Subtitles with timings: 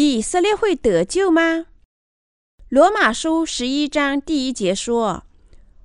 [0.00, 1.66] 以色列会得救吗？
[2.68, 5.24] 罗马书十一章第一节说：“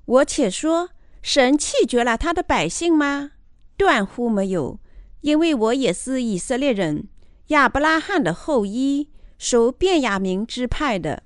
[0.05, 0.91] 我且说，
[1.23, 3.31] 神弃绝了他的百姓吗？
[3.75, 4.79] 断乎没有，
[5.21, 7.07] 因为我也是以色列人，
[7.47, 11.23] 亚伯拉罕的后裔，属便雅明支派的。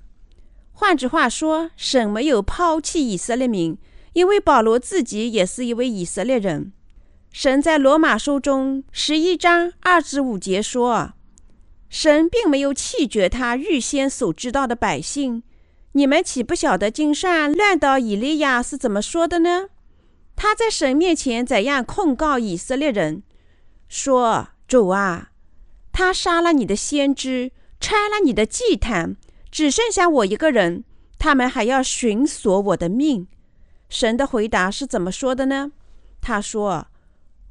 [0.72, 3.76] 换句话说，神没有抛弃以色列民，
[4.14, 6.72] 因为保罗自己也是一位以色列人。
[7.32, 11.12] 神在罗马书中十一章二至五节说：
[11.88, 15.42] 神并没有弃绝他预先所知道的百姓。”
[15.92, 19.68] 你们岂不晓得经上乱到以利亚是怎么说的呢？
[20.36, 23.22] 他在神面前怎样控告以色列人，
[23.88, 25.30] 说：“主啊，
[25.90, 29.16] 他杀了你的先知，拆了你的祭坛，
[29.50, 30.84] 只剩下我一个人，
[31.18, 33.26] 他们还要寻索我的命。”
[33.88, 35.72] 神的回答是怎么说的呢？
[36.20, 36.88] 他说：“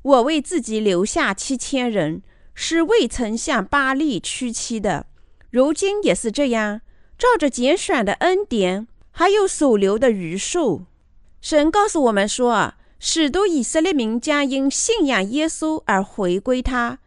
[0.04, 2.22] 我为自己留下七千人，
[2.60, 5.06] 是未曾向巴力屈膝的，
[5.52, 6.82] 如今也是这样。”
[7.16, 10.86] 照着拣选的恩典，还有所留的余数，
[11.42, 17.00] 神告诉我们说，使多以色列民将因信仰耶稣而回归他，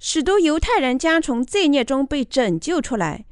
[0.00, 3.24] 使多犹太人将从罪孽中被拯救出来。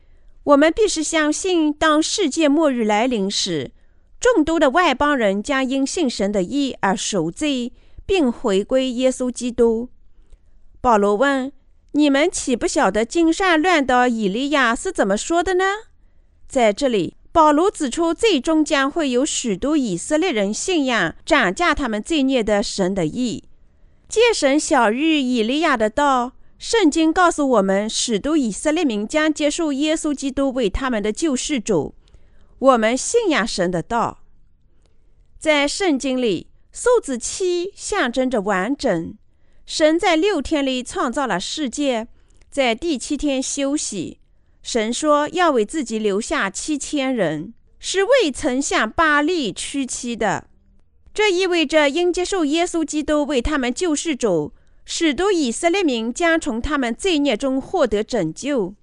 [0.45, 3.73] 我们必须相信，当世界末日来临时，
[4.21, 7.73] 众多的外邦人将因信神的义而赎罪，
[8.07, 9.89] 并回归耶稣基督。
[10.81, 11.53] 保罗问
[11.93, 15.65] ：“你们岂不晓得经上论到以利亚是怎么说的呢？”
[16.49, 23.45] 在这里，保罗指出，最终将会有许多以色列人信仰涨价他们罪孽的神的义。
[24.09, 31.95] 借神晓諭以利亚的道，圣经告诉我们，许多以色列民将接受耶稣基督为他们的救世主。
[32.59, 34.19] 我们信仰神的道。
[35.39, 39.15] 在圣经里，数字七象征着完整。
[39.71, 42.09] 神在六天里创造了世界，
[42.51, 44.19] 在第七天休息。
[44.65, 50.49] 神说要为自己留下七千人，是未曾向巴力屈膝的。
[51.15, 54.53] 这意味着应接受耶稣基督为他们救世主，
[54.85, 58.75] 使得以色列民将从他们罪孽中获得拯救。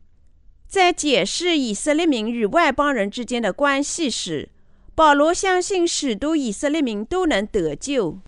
[0.70, 4.48] 在解释以色列民与外邦人之间的关系时，
[4.96, 8.20] 保罗相信使得以色列民都能得救。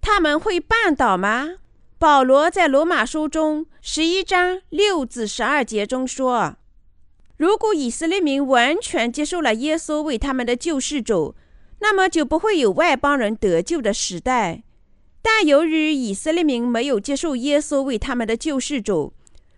[0.00, 1.58] 他们会绊倒吗？
[2.00, 6.56] 保罗在罗马书中十一章六至十二节中说。
[7.36, 11.34] 如果以色列民完全接受了耶稣为他们的救世主，
[11.80, 14.62] 那么就不会有外邦人得救的时代。
[15.20, 19.12] 但由于以色列民没有接受耶稣为他们的救世主，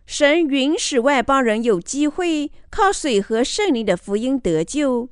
[0.04, 5.08] 神允许外邦人有机会靠水和圣灵的福音得救。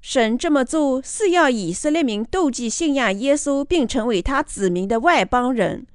[0.00, 5.88] 神这么做是要以色列民妒忌信仰耶稣并成为他子民的外邦人，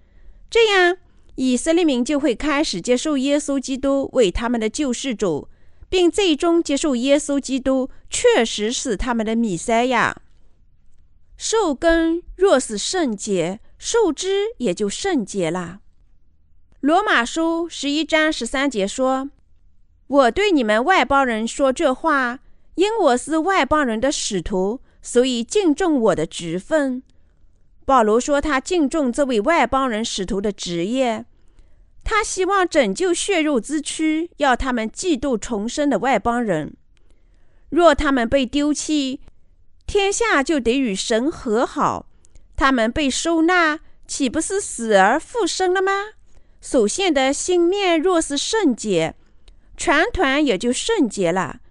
[0.49, 0.97] 这样
[1.35, 5.49] 以色列民就会开始接受耶稣基督为他们的救世主。
[5.89, 10.21] 并最终接受耶稣基督确实是他们的弥赛亚。
[11.37, 15.79] 受根若是圣洁，受枝也就圣洁了。
[16.81, 19.29] 罗马书十一章十三节说
[20.07, 22.39] ：“我对你们外邦人说这话，
[22.75, 27.01] 因我是外邦人的使徒，所以敬重我的职分。”
[27.87, 31.25] 保罗说他敬重这位外邦人使徒的职业。
[32.03, 36.75] 他希望拯救血肉之躯，要他们嫉妒重生的外邦人。
[37.69, 39.21] 若他们被丢弃，
[39.85, 42.07] 天下就得与神和好；
[42.57, 45.91] 他们被收纳，岂不是死而复生了吗？
[46.59, 49.15] 所献的心面若是圣洁，
[49.77, 51.61] 全团也就圣洁了；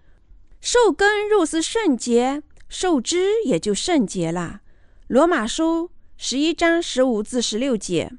[0.63, 4.63] 受根若是圣洁，受枝也就圣洁了。
[5.09, 8.11] 罗马书十一章十五至十六节。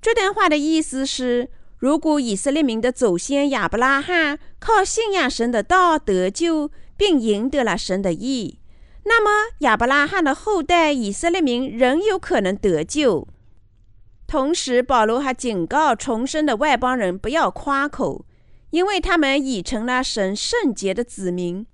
[0.00, 8.58] 这段话的意思是：如果以色列民的祖先亚伯拉罕靠信仰神的道得救，并赢得了神的义，
[9.04, 13.28] 那么亚伯拉罕的后代以色列民仍有可能得救。
[14.26, 18.24] 同时，保罗还警告重生的外邦人不要夸口，
[18.70, 21.66] 因为他们已成了神圣洁的子民，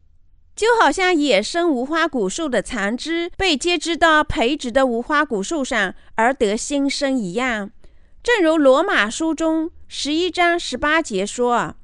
[0.54, 7.70] 就好像野生无花果树的残枝被接枝到培植的无花果树上而得新生一样。
[8.22, 11.76] 正如罗马书中十一章十八节说：“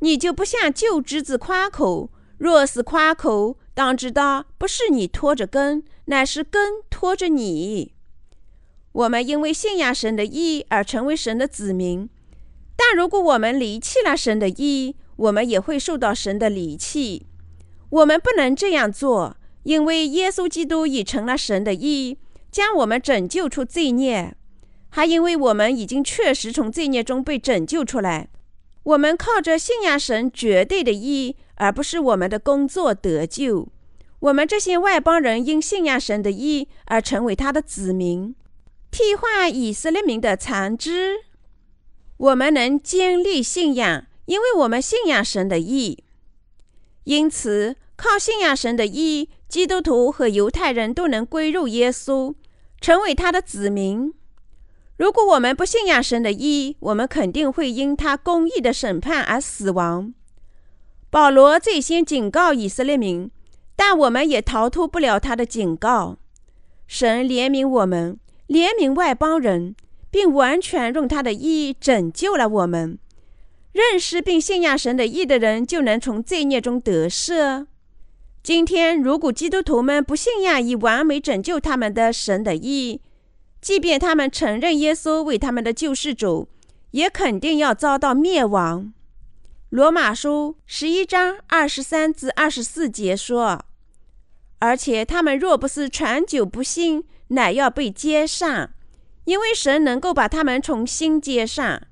[0.00, 7.94] 你就不向旧枝子夸口，若是夸口，当知道不是你拖着根，乃是根拖着你。”
[8.92, 12.10] 我们因为信仰神的义而成为神的子民，
[12.74, 17.28] 但如果我们离弃了神的义，我们也会受到神的离弃。
[17.90, 22.18] 我们不能这样做，因为耶稣基督已成了神的义，
[22.50, 24.34] 将我们拯救出罪孽。
[24.90, 28.28] 还因为我们已经确实从罪孽中被拯救出来，
[28.82, 33.68] 我们靠着信仰神绝对的义，而不是我们的工作得救。
[34.20, 38.34] 我们这些外邦人因信仰神的义而成为他的子民，
[38.90, 41.16] 替换以色列民的残肢。
[42.16, 46.04] 我们能坚立信仰，因为我们信仰神的义。
[47.10, 52.36] 因此，靠信仰神的义，基督徒和犹太人都能归入耶稣，
[52.80, 54.14] 成为他的子民。
[54.96, 60.14] 如果我们不信仰神的义，我们肯定会因他公义的审判而死亡。
[61.10, 63.28] 保罗最先警告以色列民，
[63.74, 66.18] 但我们也逃脱不了他的警告。
[66.86, 69.74] 神怜悯我们，怜悯外邦人，
[70.12, 73.00] 并完全用他的义拯救了我们。
[73.72, 77.66] 认识并信仰神的义的人，就能从罪孽中得赦。
[78.42, 83.00] 今天，如果基督徒们不信仰以完美拯救他们的神的义，
[83.60, 86.48] 即便他们承认耶稣为他们的救世主，
[86.92, 88.92] 也肯定要遭到灭亡。
[89.68, 93.66] 罗马书十一章二十三至二十四节说
[94.58, 98.70] ：“而且他们若不是长久不信，乃要被接上，
[99.26, 101.82] 因为神能够把他们重新接上。”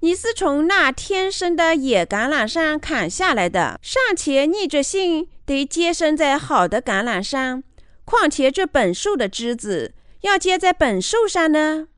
[0.00, 7.64] 你是从那天生的野橄榄上砍下来的，尚且逆着性得接生在好的橄榄上，
[8.04, 11.88] 况且这本树的枝子要接在本树上呢？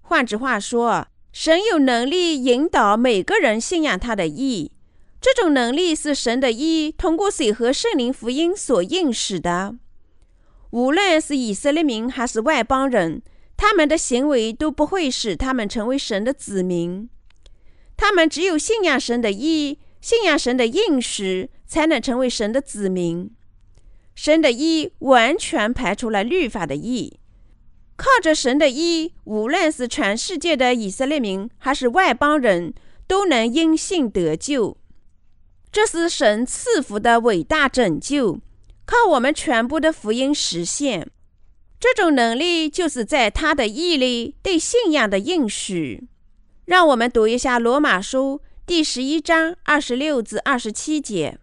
[0.00, 4.72] 换句话说，神有能力引导每个人信仰他的义，
[5.20, 9.76] 这种能力是神的义通过水和圣灵福音所应使的。
[10.70, 13.20] 无论是以色列民还是外邦人，
[13.58, 17.10] 他们的行为都不会使他们成为神的子民。
[18.00, 23.30] 他们只有信仰神的意，信仰神的应许，才能成为神的子民。
[24.14, 27.20] 神的意完全排除了律法的意。
[27.96, 32.72] 靠着神的意，无论是全世界的以色列民，还是外邦人，
[33.06, 34.78] 都能因信得救。
[35.70, 38.40] 这是神赐福的伟大拯救，
[38.86, 41.10] 靠我们全部的福音实现。
[41.78, 46.08] 这种能力就是在他的意里对信仰的应许。
[46.70, 51.36] 让我们读一下《罗马书》第十一章二十六至二十七节。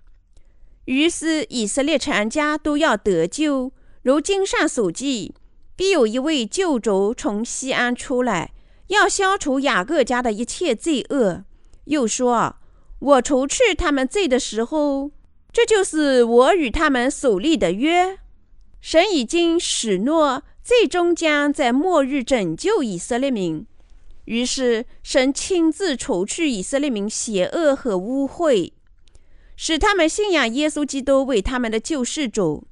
[0.86, 5.36] 于是以色列全家都要得救，如经上所记，
[5.76, 8.54] 必有一位救主从西安出来，
[8.88, 11.44] 要消除雅各家的一切罪恶。
[11.84, 12.56] 又说
[13.00, 15.12] ：“我除去他们罪的时候，
[15.52, 18.18] 这就是我与他们所立的约。”
[18.80, 23.68] 神已经许诺，最终将在末日拯救以色列民。
[24.28, 28.74] 于是，神亲自除去以色列民邪恶和污秽，
[29.56, 32.68] 使他们信仰耶稣基督为他们的救世主。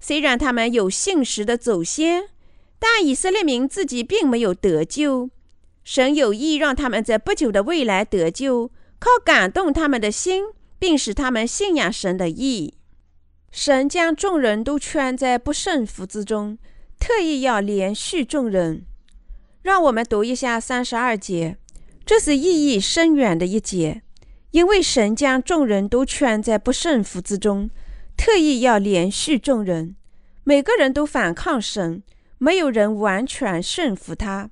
[0.00, 2.30] 虽然他们有信实的祖先，
[2.78, 5.28] 但以色列民自己并没有得救。
[5.84, 10.44] 神有意让他们在不久的未来得救，靠感动他们的心，
[10.78, 12.72] 并使他们信仰神的意。
[13.50, 16.56] 神将众人都圈在不顺服之中，
[16.98, 18.86] 特意要怜恤众人。
[19.62, 21.56] 让我们读一下三十二节，
[22.06, 24.02] 这是意义深远的一节，
[24.52, 27.68] 因为神将众人都圈在不顺服之中，
[28.16, 29.96] 特意要连续众人。
[30.44, 32.02] 每个人都反抗神，
[32.38, 34.48] 没有人完全顺服他。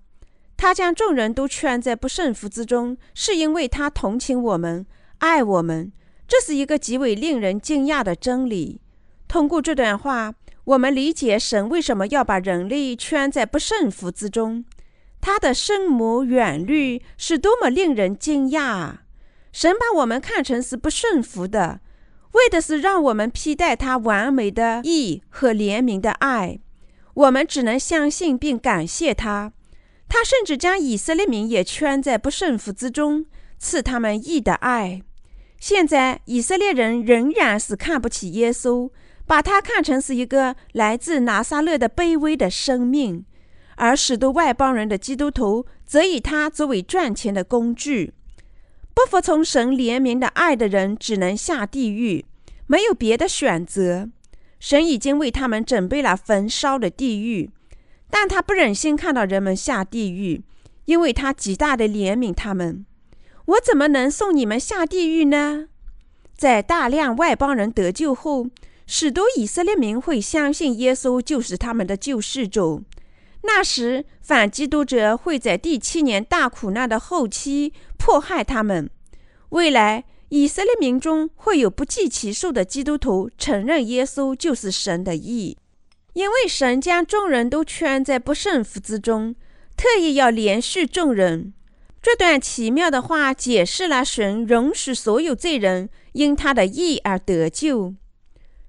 [0.56, 4.86] 他将众人都圈在不顺服之中，是因为他同情我们，
[5.18, 5.92] 爱我们。
[6.28, 8.80] 这是一个极为令人惊讶的真理。
[9.28, 10.34] 通过这段话，
[10.64, 14.64] 我们理解神为什么要把人类圈在不顺服之中。
[15.26, 19.02] 他的深谋远虑是多么令人惊讶啊！
[19.50, 21.80] 神把我们看成是不顺服的，
[22.34, 26.60] 为的是让我们披戴他完美的义和怜悯的爱。
[27.14, 29.52] 我们只能相信并感谢他。
[30.08, 33.26] 他甚至将以色列民也圈在不顺服之中，
[33.58, 35.02] 赐他们义的爱。
[35.58, 38.90] 现在以色列人仍然是看不起耶稣，
[39.26, 43.24] 把他看成是一个来自拿撒勒的卑微的生命。
[43.76, 48.12] 而许多外邦人的基督徒则以他作为赚钱的工具。
[48.92, 52.24] 不服从神怜悯的爱的人只能下地狱，
[52.66, 54.08] 没有别的选择。
[54.58, 57.50] 神已经为他们准备了焚烧的地狱，
[58.10, 60.42] 但他不忍心看到人们下地狱，
[60.86, 62.86] 因为他极大的怜悯他们。
[63.44, 65.68] 我怎么能送你们下地狱呢？
[66.34, 68.46] 在大量外邦人得救后，
[68.86, 72.82] 许多以色列民会相信耶稣就是他们的救世主。
[73.46, 78.90] 那时，反基督者会在第七年大苦难的后期迫害他们。
[79.50, 85.56] 未来，以色列民中会有不计其数的基督徒承认耶稣就是神的义，
[86.14, 89.36] 因为神将众人都圈在不胜服之中，
[89.76, 91.54] 特意要怜恤众人。
[92.02, 97.94] 这段奇妙的话解释了神容许所有罪人因他的义而得救。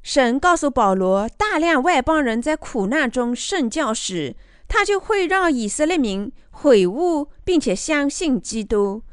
[0.02, 4.36] 神告诉保罗，大量外邦人在苦难中信教时，
[4.68, 9.04] 他就会让以色列民悔悟，并且相信基督。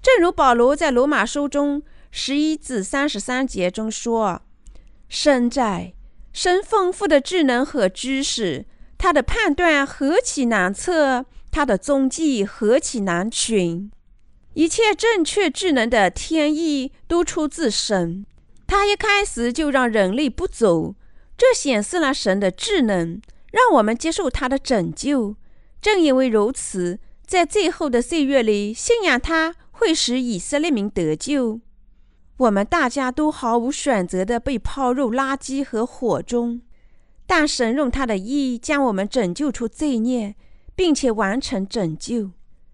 [0.00, 4.42] 正如保罗在罗马书中十一至三十三节中说
[5.08, 5.94] ：“身在，
[6.32, 8.64] 神丰富的智能和知识，
[8.98, 13.90] 他的判断何其难测！”他的踪迹何其难寻！
[14.54, 18.24] 一切正确智能的天意都出自神。
[18.66, 20.94] 他一开始就让人类不走，
[21.36, 23.20] 这显示了神的智能，
[23.52, 25.36] 让我们接受他的拯救。
[25.80, 31.60] 正因为如此，在最后的岁月里，信仰他会使以色列民得救。
[32.38, 36.62] 我们大家都毫无选择地被抛入垃圾和火中，
[37.26, 40.34] 但神用他的义将我们拯救出罪孽。
[40.74, 42.30] 并且完成拯救。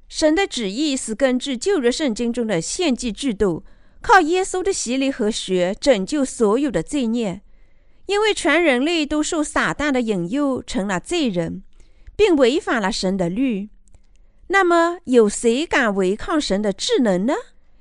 [0.09, 3.65] 神的旨意是根据旧约圣经中的献祭制度，
[4.01, 7.43] 靠耶稣的洗礼和血拯救所有的罪孽。
[8.09, 11.63] 因为全人类都受撒旦的引诱，成了罪人，
[12.17, 13.69] 并违反了神的律。
[14.47, 17.35] 那么，有谁敢违抗神的智能呢？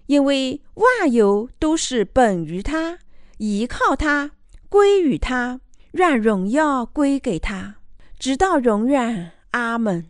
[0.08, 3.00] 因为万有都是本于他，
[3.38, 4.32] 依靠他，
[4.68, 7.76] 归于他，让荣耀归给他，
[8.20, 9.32] 直到永远。
[9.52, 10.08] 阿门。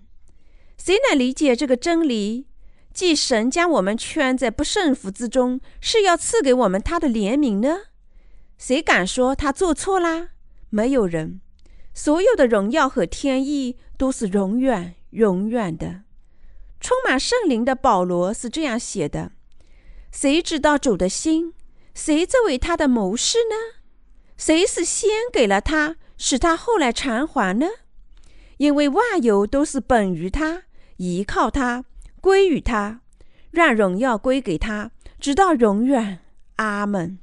[0.78, 2.48] 谁能理解这个真理？
[2.92, 7.78] 即神将我们圈在不胜服之中，是要赐给我们他的怜悯呢？
[8.58, 10.30] 谁敢说他做错啦？
[10.70, 11.42] 没有人。
[11.94, 16.02] 所有的荣耀和天意都是永远、永远的。
[16.80, 19.32] 充满圣灵的保罗是这样写的：
[20.12, 21.54] 谁知道主的心？
[21.96, 23.56] 谁作为他的谋士呢？
[24.38, 27.66] 谁是先给了他，使他后来偿还呢？
[28.58, 30.64] 因为万有都是本于他，
[30.98, 31.86] 依靠他，
[32.22, 33.02] 归于他，
[33.50, 36.20] 让荣耀归给他，直到永远。
[36.58, 37.18] 阿门。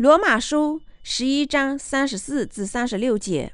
[0.00, 3.52] 罗马书十一章三十四至三十六节。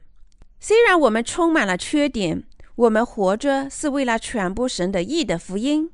[0.60, 2.44] 虽然我们充满了缺点，
[2.76, 5.90] 我们活着是为了传播神的义的福音。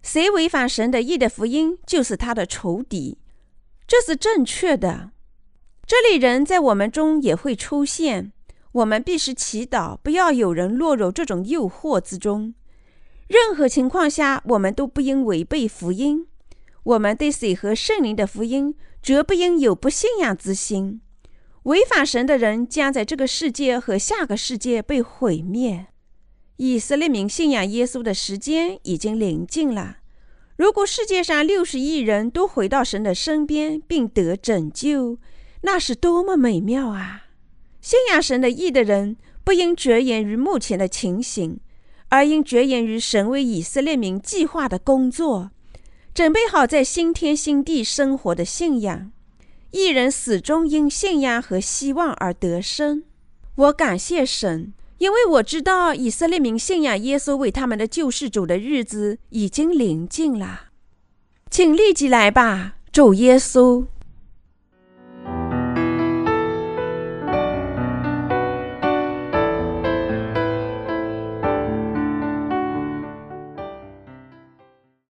[0.00, 3.18] 谁违反神的义的福音，就是他的仇敌。
[3.86, 5.10] 这是正确的。
[5.86, 8.32] 这类人在我们中也会出现。
[8.72, 12.54] 我们必须祈祷，不要有人落入这种诱惑之中。
[13.28, 16.26] 任何情况下，我们都不应违背福音。
[16.84, 21.00] 我们对水和圣灵的福音，绝不应有不信仰之心。
[21.64, 25.86] 违反神的人将在这个世界和下个世界被毁灭。
[26.56, 29.98] 以色列民信仰耶稣的时间已经临近了。
[30.56, 35.18] 如果世界上六十亿人都回到神的身边并得拯救，
[35.62, 37.28] 那是多么美妙啊！
[37.80, 41.60] 信仰神的义的人，不应着眼于目前的情形，
[42.08, 45.50] 而应着眼于神为以色列民计划的工作，
[46.20, 49.10] 准备好在新天新地生活的信仰。
[49.70, 53.04] 一人始终因信仰和希望而得生。
[53.54, 60.64] 我感谢神，因为我知道以色列民信仰耶稣为他们的救世主的日子已经临近了。
[61.50, 63.86] 请立即来吧，主耶稣。